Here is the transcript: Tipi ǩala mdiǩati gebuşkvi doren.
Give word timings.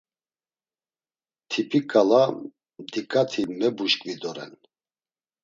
Tipi 1.49 1.79
ǩala 1.91 2.23
mdiǩati 2.81 3.41
gebuşkvi 3.59 4.13
doren. 4.21 4.53